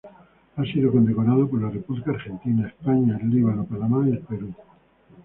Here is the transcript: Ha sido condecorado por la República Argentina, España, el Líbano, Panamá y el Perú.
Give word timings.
Ha 0.55 0.63
sido 0.63 0.91
condecorado 0.91 1.47
por 1.47 1.61
la 1.61 1.69
República 1.69 2.09
Argentina, 2.09 2.67
España, 2.67 3.19
el 3.21 3.29
Líbano, 3.29 3.65
Panamá 3.65 4.03
y 4.09 4.13
el 4.13 4.19
Perú. 4.21 4.51